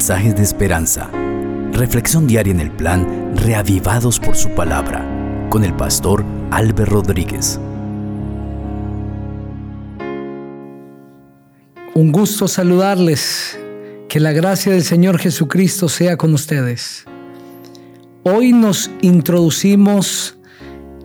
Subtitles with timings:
[0.00, 1.10] mensajes de esperanza.
[1.74, 5.06] Reflexión diaria en el plan Reavivados por su palabra
[5.50, 7.60] con el pastor Álvaro Rodríguez.
[11.94, 13.58] Un gusto saludarles.
[14.08, 17.04] Que la gracia del Señor Jesucristo sea con ustedes.
[18.22, 20.38] Hoy nos introducimos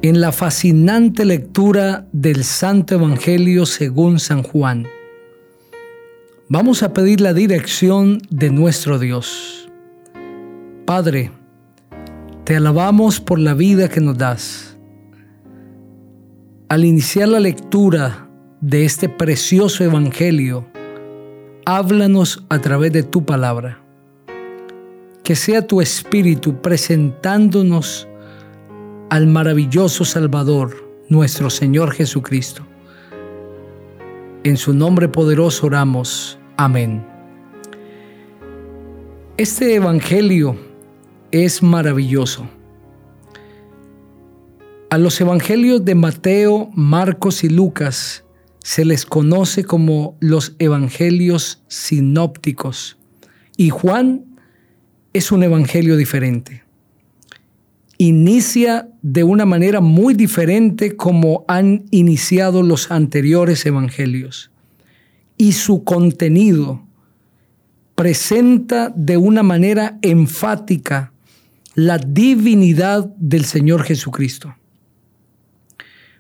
[0.04, 4.88] en la fascinante lectura del Santo Evangelio según San Juan.
[6.48, 9.68] Vamos a pedir la dirección de nuestro Dios.
[10.86, 11.32] Padre,
[12.44, 14.78] te alabamos por la vida que nos das.
[16.70, 18.30] Al iniciar la lectura
[18.62, 20.68] de este precioso Evangelio,
[21.66, 23.82] háblanos a través de tu palabra.
[25.24, 28.08] Que sea tu Espíritu presentándonos
[29.10, 30.76] al maravilloso Salvador,
[31.10, 32.68] nuestro Señor Jesucristo.
[34.46, 36.38] En su nombre poderoso oramos.
[36.56, 37.04] Amén.
[39.38, 40.56] Este Evangelio
[41.32, 42.48] es maravilloso.
[44.92, 48.24] A los Evangelios de Mateo, Marcos y Lucas
[48.60, 53.00] se les conoce como los Evangelios sinópticos
[53.58, 54.26] y Juan
[55.14, 56.65] es un Evangelio diferente
[57.98, 64.52] inicia de una manera muy diferente como han iniciado los anteriores evangelios.
[65.38, 66.86] Y su contenido
[67.96, 71.14] presenta de una manera enfática
[71.76, 74.56] la divinidad del Señor Jesucristo.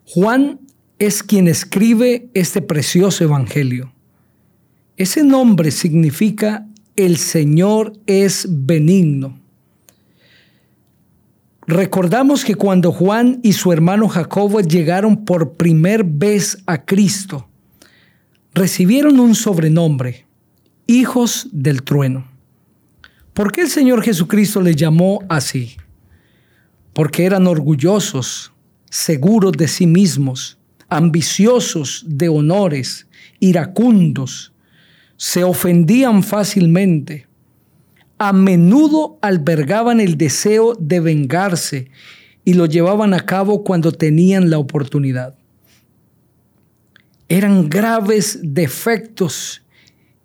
[0.05, 0.59] Juan
[0.99, 3.91] es quien escribe este precioso evangelio.
[4.97, 9.39] Ese nombre significa el Señor es benigno.
[11.67, 17.49] Recordamos que cuando Juan y su hermano Jacobo llegaron por primer vez a Cristo,
[18.53, 20.27] recibieron un sobrenombre,
[20.85, 22.27] hijos del trueno.
[23.33, 25.75] ¿Por qué el Señor Jesucristo les llamó así?
[26.93, 28.53] Porque eran orgullosos,
[28.89, 33.07] seguros de sí mismos, ambiciosos de honores,
[33.39, 34.53] iracundos,
[35.17, 37.27] se ofendían fácilmente,
[38.17, 41.89] a menudo albergaban el deseo de vengarse
[42.43, 45.35] y lo llevaban a cabo cuando tenían la oportunidad.
[47.27, 49.63] Eran graves defectos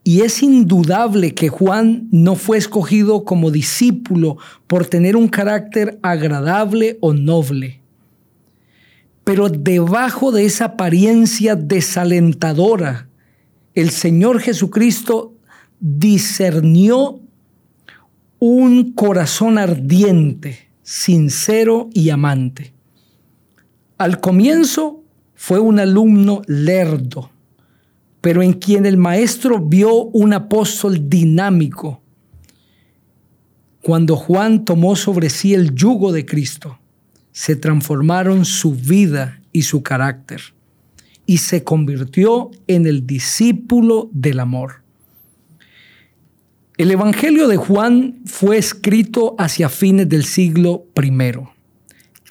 [0.04, 6.98] y es indudable que Juan no fue escogido como discípulo por tener un carácter agradable
[7.00, 7.80] o noble.
[9.24, 13.08] Pero debajo de esa apariencia desalentadora,
[13.74, 15.34] el Señor Jesucristo
[15.78, 17.20] discernió
[18.40, 22.72] un corazón ardiente, sincero y amante.
[23.98, 27.30] Al comienzo fue un alumno lerdo,
[28.22, 32.02] pero en quien el maestro vio un apóstol dinámico.
[33.82, 36.78] Cuando Juan tomó sobre sí el yugo de Cristo,
[37.32, 40.40] se transformaron su vida y su carácter
[41.26, 44.82] y se convirtió en el discípulo del amor.
[46.80, 51.12] El Evangelio de Juan fue escrito hacia fines del siglo I.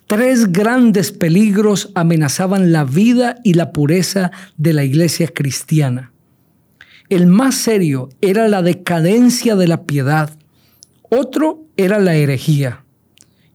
[0.07, 6.13] Tres grandes peligros amenazaban la vida y la pureza de la iglesia cristiana.
[7.09, 10.35] El más serio era la decadencia de la piedad,
[11.11, 12.85] otro era la herejía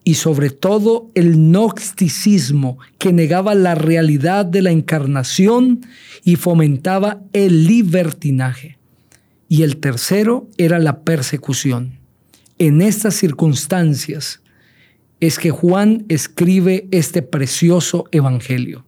[0.04, 5.80] y sobre todo el gnosticismo que negaba la realidad de la encarnación
[6.22, 8.73] y fomentaba el libertinaje
[9.54, 12.00] y el tercero era la persecución.
[12.58, 14.42] En estas circunstancias
[15.20, 18.84] es que Juan escribe este precioso evangelio.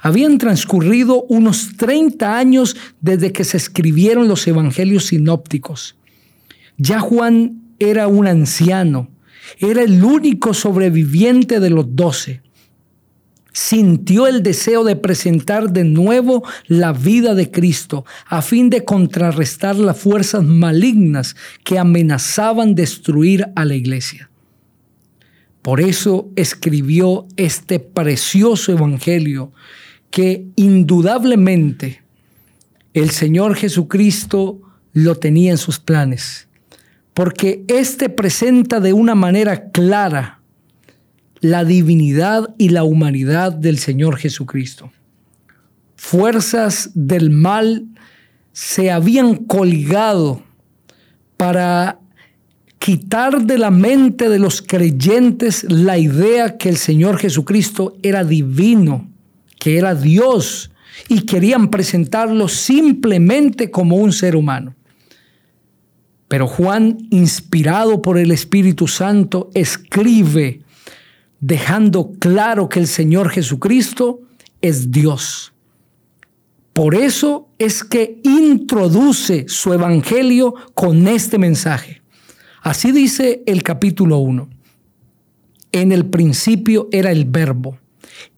[0.00, 5.94] Habían transcurrido unos 30 años desde que se escribieron los evangelios sinópticos.
[6.78, 9.12] Ya Juan era un anciano,
[9.60, 12.42] era el único sobreviviente de los doce
[13.52, 19.76] sintió el deseo de presentar de nuevo la vida de Cristo a fin de contrarrestar
[19.76, 21.34] las fuerzas malignas
[21.64, 24.30] que amenazaban destruir a la iglesia.
[25.62, 29.52] Por eso escribió este precioso evangelio
[30.10, 32.02] que indudablemente
[32.94, 34.60] el Señor Jesucristo
[34.92, 36.48] lo tenía en sus planes,
[37.12, 40.37] porque éste presenta de una manera clara
[41.40, 44.90] la divinidad y la humanidad del Señor Jesucristo.
[45.96, 47.86] Fuerzas del mal
[48.52, 50.42] se habían colgado
[51.36, 52.00] para
[52.78, 59.08] quitar de la mente de los creyentes la idea que el Señor Jesucristo era divino,
[59.58, 60.70] que era Dios,
[61.08, 64.74] y querían presentarlo simplemente como un ser humano.
[66.28, 70.62] Pero Juan, inspirado por el Espíritu Santo, escribe
[71.40, 74.20] dejando claro que el Señor Jesucristo
[74.60, 75.52] es Dios.
[76.72, 82.02] Por eso es que introduce su evangelio con este mensaje.
[82.62, 84.48] Así dice el capítulo 1.
[85.72, 87.78] En el principio era el verbo.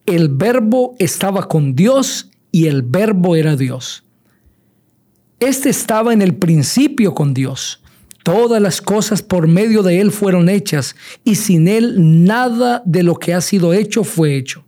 [0.05, 4.03] El verbo estaba con Dios y el verbo era Dios.
[5.39, 7.80] Este estaba en el principio con Dios.
[8.31, 10.95] Todas las cosas por medio de Él fueron hechas
[11.25, 14.63] y sin Él nada de lo que ha sido hecho fue hecho.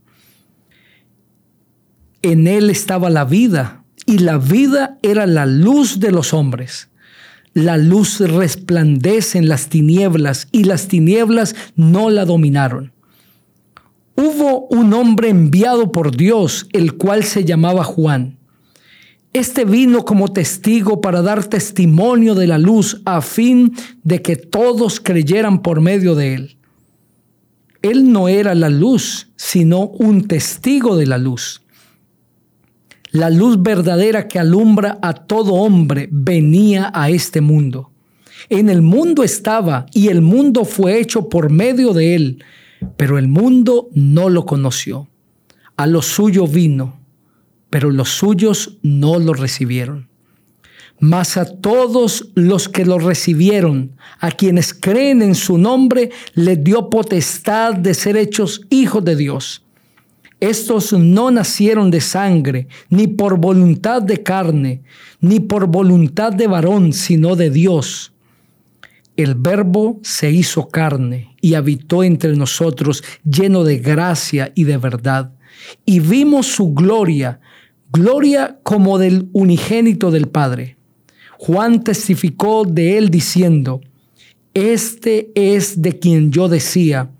[2.21, 6.89] En Él estaba la vida y la vida era la luz de los hombres.
[7.53, 12.91] La luz resplandece en las tinieblas y las tinieblas no la dominaron.
[14.17, 18.39] Hubo un hombre enviado por Dios, el cual se llamaba Juan.
[19.33, 24.99] Este vino como testigo para dar testimonio de la luz a fin de que todos
[24.99, 26.57] creyeran por medio de él.
[27.81, 31.63] Él no era la luz, sino un testigo de la luz.
[33.09, 37.89] La luz verdadera que alumbra a todo hombre venía a este mundo.
[38.49, 42.43] En el mundo estaba y el mundo fue hecho por medio de él,
[42.97, 45.07] pero el mundo no lo conoció.
[45.75, 47.02] A lo suyo vino
[47.73, 50.07] pero los suyos no lo recibieron.
[50.99, 56.91] Mas a todos los que lo recibieron, a quienes creen en su nombre, les dio
[56.91, 59.63] potestad de ser hechos hijos de Dios.
[60.39, 64.83] Estos no nacieron de sangre, ni por voluntad de carne,
[65.19, 68.13] ni por voluntad de varón, sino de Dios.
[69.17, 75.31] El verbo se hizo carne y habitó entre nosotros lleno de gracia y de verdad.
[75.85, 77.39] Y vimos su gloria,
[77.93, 80.77] gloria como del unigénito del Padre.
[81.37, 83.81] Juan testificó de él diciendo,
[84.55, 87.11] Este es de quien yo decía,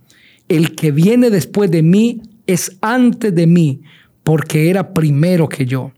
[0.49, 3.81] el que viene después de mí es antes de mí,
[4.23, 5.91] porque era primero que yo.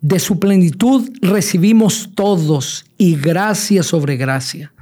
[0.00, 4.72] De su plenitud recibimos todos y gracia sobre gracia.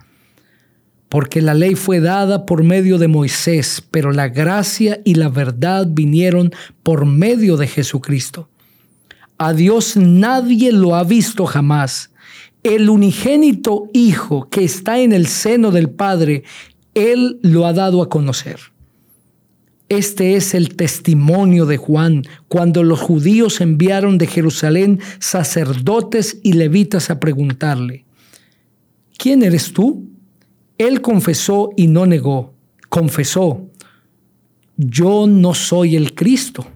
[1.11, 5.87] Porque la ley fue dada por medio de Moisés, pero la gracia y la verdad
[5.88, 6.50] vinieron
[6.82, 8.49] por medio de Jesucristo.
[9.44, 12.11] A Dios nadie lo ha visto jamás.
[12.62, 16.44] El unigénito Hijo que está en el seno del Padre,
[16.94, 18.58] Él lo ha dado a conocer.
[19.91, 27.11] Este es el testimonio de Juan cuando los judíos enviaron de Jerusalén sacerdotes y levitas
[27.11, 28.06] a preguntarle,
[29.19, 30.08] ¿quién eres tú?
[30.79, 32.55] Él confesó y no negó,
[32.88, 33.69] confesó,
[34.79, 36.67] yo no soy el Cristo.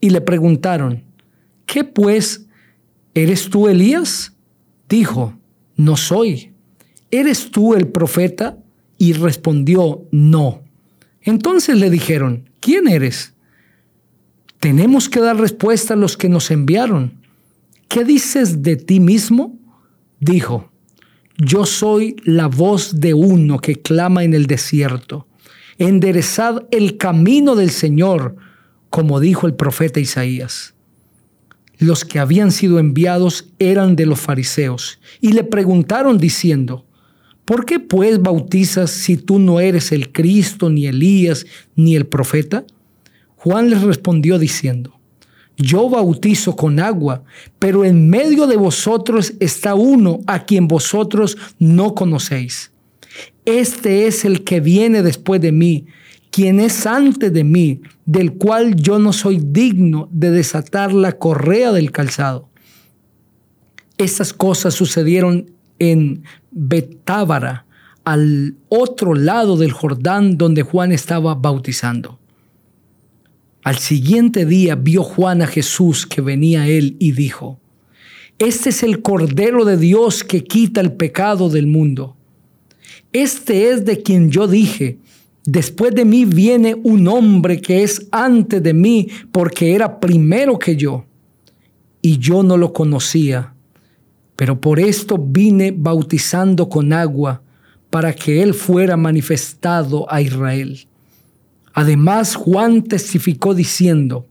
[0.00, 1.10] Y le preguntaron,
[1.72, 2.44] ¿Qué pues?
[3.14, 4.34] ¿Eres tú Elías?
[4.90, 5.38] Dijo,
[5.74, 6.52] no soy.
[7.10, 8.58] ¿Eres tú el profeta?
[8.98, 10.60] Y respondió, no.
[11.22, 13.32] Entonces le dijeron, ¿quién eres?
[14.60, 17.14] Tenemos que dar respuesta a los que nos enviaron.
[17.88, 19.58] ¿Qué dices de ti mismo?
[20.20, 20.70] Dijo,
[21.38, 25.26] yo soy la voz de uno que clama en el desierto.
[25.78, 28.36] Enderezad el camino del Señor,
[28.90, 30.71] como dijo el profeta Isaías
[31.82, 36.86] los que habían sido enviados eran de los fariseos y le preguntaron diciendo,
[37.44, 42.64] ¿por qué pues bautizas si tú no eres el Cristo, ni Elías, ni el profeta?
[43.36, 45.00] Juan les respondió diciendo,
[45.56, 47.24] yo bautizo con agua,
[47.58, 52.72] pero en medio de vosotros está uno a quien vosotros no conocéis.
[53.44, 55.86] Este es el que viene después de mí,
[56.32, 61.72] quien es antes de mí, del cual yo no soy digno de desatar la correa
[61.72, 62.48] del calzado.
[63.98, 67.66] Estas cosas sucedieron en Betábara,
[68.04, 72.18] al otro lado del Jordán donde Juan estaba bautizando.
[73.62, 77.60] Al siguiente día vio Juan a Jesús que venía a él y dijo,
[78.38, 82.16] Este es el Cordero de Dios que quita el pecado del mundo.
[83.12, 84.98] Este es de quien yo dije,
[85.44, 90.76] Después de mí viene un hombre que es antes de mí porque era primero que
[90.76, 91.04] yo.
[92.00, 93.54] Y yo no lo conocía.
[94.36, 97.42] Pero por esto vine bautizando con agua
[97.90, 100.86] para que él fuera manifestado a Israel.
[101.74, 104.26] Además, Juan testificó diciendo,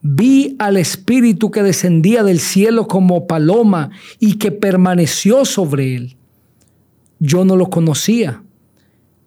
[0.00, 6.16] vi al Espíritu que descendía del cielo como paloma y que permaneció sobre él.
[7.18, 8.42] Yo no lo conocía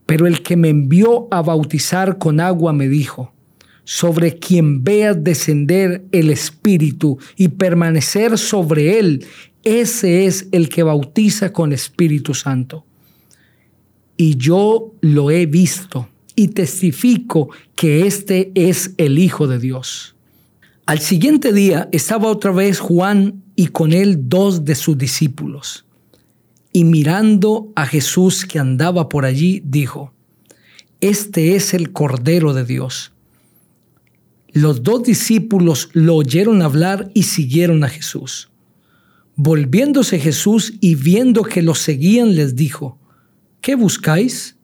[0.06, 3.34] pero el que me envió a bautizar con agua me dijo,
[3.84, 9.26] sobre quien veas descender el Espíritu y permanecer sobre él,
[9.64, 12.86] ese es el que bautiza con Espíritu Santo.
[14.18, 20.16] Y yo lo he visto y testifico que este es el Hijo de Dios.
[20.86, 25.85] Al siguiente día estaba otra vez Juan y con él dos de sus discípulos.
[26.76, 30.14] Y mirando a Jesús que andaba por allí, dijo,
[31.00, 33.14] Este es el Cordero de Dios.
[34.52, 38.50] Los dos discípulos lo oyeron hablar y siguieron a Jesús.
[39.38, 43.00] Volviéndose Jesús y viendo que lo seguían, les dijo,
[43.62, 44.58] ¿qué buscáis?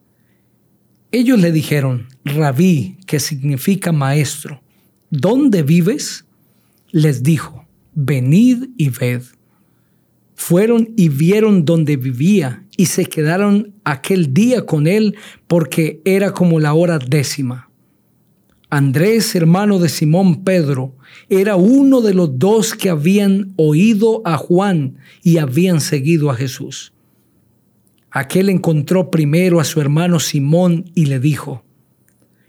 [1.12, 4.62] Ellos le dijeron, rabí, que significa maestro,
[5.08, 6.26] ¿dónde vives?
[6.90, 9.22] Les dijo, venid y ved.
[10.44, 15.14] Fueron y vieron dónde vivía y se quedaron aquel día con él
[15.46, 17.70] porque era como la hora décima.
[18.68, 20.96] Andrés, hermano de Simón Pedro,
[21.28, 26.92] era uno de los dos que habían oído a Juan y habían seguido a Jesús.
[28.10, 31.62] Aquel encontró primero a su hermano Simón y le dijo,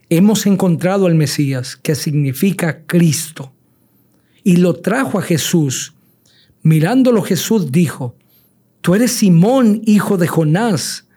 [0.10, 3.54] hemos encontrado al Mesías, que significa Cristo.
[4.44, 5.93] Y lo trajo a Jesús.
[6.64, 8.16] Mirándolo Jesús dijo,
[8.82, 11.08] tú eres Simón, hijo de Jonás,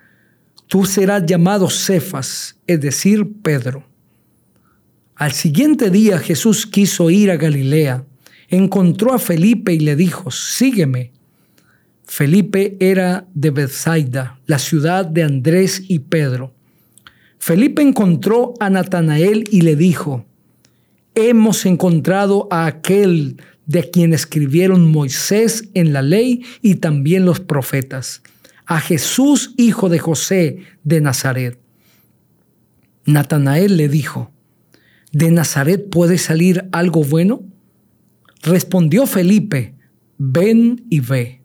[0.66, 3.86] tú serás llamado Cefas, es decir, Pedro.
[5.14, 8.04] Al siguiente día Jesús quiso ir a Galilea,
[8.48, 11.12] encontró a Felipe y le dijo, sígueme.
[12.04, 16.54] Felipe era de Bethsaida, la ciudad de Andrés y Pedro.
[17.38, 20.26] Felipe encontró a Natanael y le dijo,
[21.14, 23.36] hemos encontrado a aquel
[23.66, 28.22] de quien escribieron Moisés en la ley y también los profetas,
[28.64, 31.58] a Jesús hijo de José de Nazaret.
[33.04, 34.32] Natanael le dijo,
[35.12, 37.42] ¿de Nazaret puede salir algo bueno?
[38.42, 39.74] Respondió Felipe,
[40.18, 41.42] ven y ve.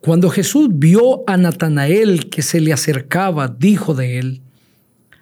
[0.00, 4.42] Cuando Jesús vio a Natanael que se le acercaba, dijo de él,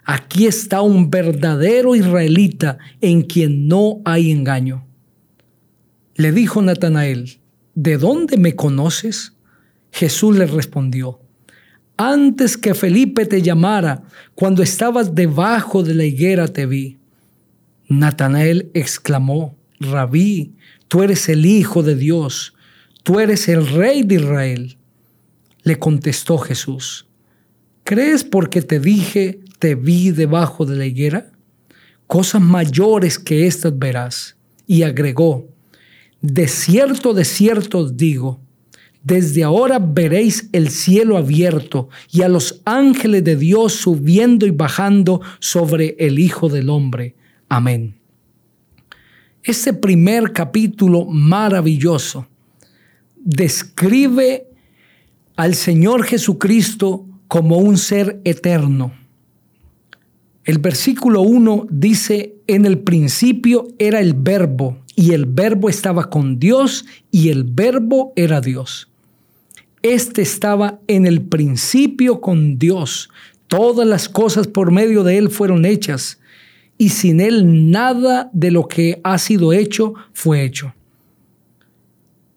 [0.04, 4.86] aquí está un verdadero israelita en quien no hay engaño.
[6.22, 7.40] Le dijo Natanael,
[7.74, 9.32] ¿de dónde me conoces?
[9.90, 11.18] Jesús le respondió,
[11.96, 14.04] antes que Felipe te llamara,
[14.36, 16.98] cuando estabas debajo de la higuera te vi.
[17.88, 20.54] Natanael exclamó, Rabí,
[20.86, 22.54] tú eres el Hijo de Dios,
[23.02, 24.78] tú eres el Rey de Israel.
[25.64, 27.08] Le contestó Jesús,
[27.82, 31.32] ¿crees porque te dije, te vi debajo de la higuera?
[32.06, 34.36] Cosas mayores que estas verás.
[34.68, 35.51] Y agregó,
[36.22, 38.40] de cierto, de cierto os digo,
[39.02, 45.20] desde ahora veréis el cielo abierto y a los ángeles de Dios subiendo y bajando
[45.40, 47.16] sobre el Hijo del Hombre.
[47.48, 47.96] Amén.
[49.42, 52.28] Este primer capítulo maravilloso
[53.16, 54.46] describe
[55.34, 58.92] al Señor Jesucristo como un ser eterno.
[60.44, 66.38] El versículo 1 dice, en el principio era el verbo y el verbo estaba con
[66.38, 68.88] Dios y el verbo era Dios.
[69.82, 73.10] Este estaba en el principio con Dios.
[73.48, 76.20] Todas las cosas por medio de Él fueron hechas
[76.78, 80.74] y sin Él nada de lo que ha sido hecho fue hecho.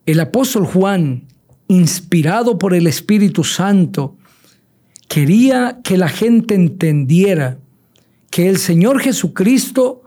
[0.05, 1.23] El apóstol Juan,
[1.67, 4.15] inspirado por el Espíritu Santo,
[5.07, 7.57] quería que la gente entendiera
[8.29, 10.03] que el Señor Jesucristo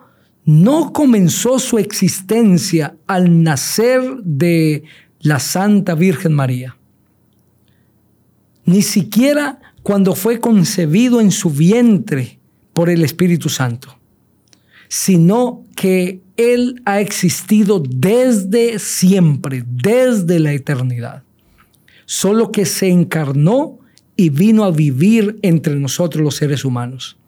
[0.48, 4.84] no comenzó su existencia al nacer de
[5.20, 6.76] la Santa Virgen María,
[8.64, 12.38] ni siquiera cuando fue concebido en su vientre
[12.72, 13.98] por el Espíritu Santo
[14.88, 21.22] sino que Él ha existido desde siempre, desde la eternidad.
[22.06, 23.78] Solo que se encarnó
[24.16, 27.18] y vino a vivir entre nosotros los seres humanos.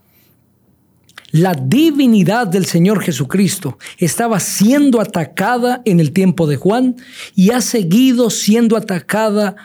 [1.33, 6.97] La divinidad del Señor Jesucristo estaba siendo atacada en el tiempo de Juan
[7.35, 9.57] y ha seguido siendo atacada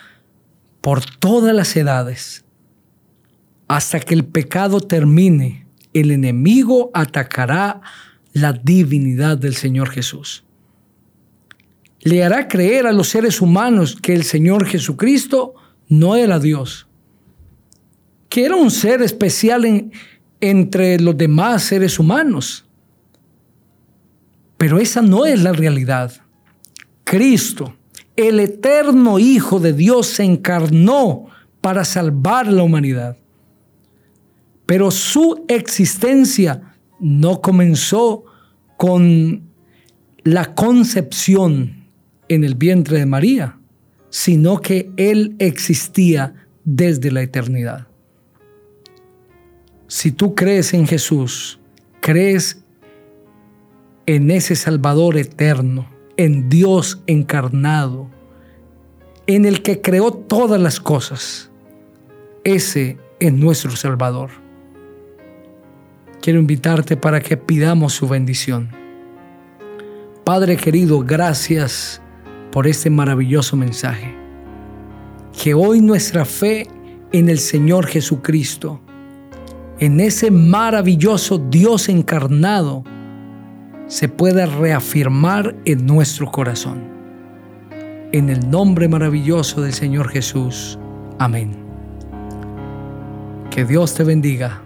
[0.81, 2.45] por todas las edades
[3.67, 7.81] hasta que el pecado termine el enemigo atacará
[8.33, 10.43] la divinidad del Señor Jesús.
[12.01, 15.55] Le hará creer a los seres humanos que el Señor Jesucristo
[15.87, 16.87] no era Dios,
[18.27, 19.89] que era un ser especial
[20.41, 22.65] entre los demás seres humanos.
[24.57, 26.11] Pero esa no es la realidad.
[27.03, 27.75] Cristo,
[28.15, 31.27] el eterno Hijo de Dios, se encarnó
[31.61, 33.17] para salvar la humanidad.
[34.65, 38.25] Pero su existencia no comenzó
[38.77, 39.43] con
[40.23, 41.85] la concepción
[42.29, 43.59] en el vientre de María,
[44.09, 47.87] sino que Él existía desde la eternidad.
[49.87, 51.59] Si tú crees en Jesús,
[52.01, 52.63] crees
[54.07, 55.87] en ese Salvador eterno,
[56.17, 58.09] en Dios encarnado,
[59.27, 61.51] en el que creó todas las cosas,
[62.43, 64.29] ese es nuestro Salvador.
[66.21, 68.69] Quiero invitarte para que pidamos su bendición.
[70.23, 72.01] Padre querido, gracias
[72.51, 74.15] por este maravilloso mensaje.
[75.39, 76.67] Que hoy nuestra fe
[77.11, 78.81] en el Señor Jesucristo,
[79.79, 82.83] en ese maravilloso Dios encarnado,
[83.87, 86.83] se pueda reafirmar en nuestro corazón.
[88.11, 90.79] En el nombre maravilloso del Señor Jesús.
[91.19, 91.55] Amén.
[93.51, 94.64] Que Dios te bendiga